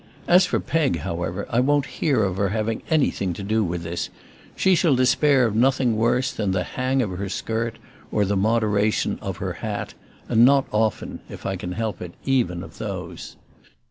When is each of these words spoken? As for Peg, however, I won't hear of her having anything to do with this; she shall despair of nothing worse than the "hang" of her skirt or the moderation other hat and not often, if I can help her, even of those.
As 0.27 0.47
for 0.47 0.59
Peg, 0.59 1.01
however, 1.01 1.45
I 1.51 1.59
won't 1.59 1.85
hear 2.01 2.23
of 2.23 2.37
her 2.37 2.49
having 2.49 2.81
anything 2.89 3.33
to 3.33 3.43
do 3.43 3.63
with 3.63 3.83
this; 3.83 4.09
she 4.55 4.73
shall 4.73 4.95
despair 4.95 5.45
of 5.45 5.55
nothing 5.55 5.95
worse 5.95 6.31
than 6.31 6.53
the 6.53 6.63
"hang" 6.63 7.03
of 7.03 7.11
her 7.19 7.29
skirt 7.29 7.75
or 8.11 8.25
the 8.25 8.35
moderation 8.35 9.19
other 9.21 9.53
hat 9.53 9.93
and 10.27 10.43
not 10.43 10.65
often, 10.71 11.19
if 11.29 11.45
I 11.45 11.55
can 11.55 11.73
help 11.73 11.99
her, 11.99 12.09
even 12.25 12.63
of 12.63 12.79
those. 12.79 13.35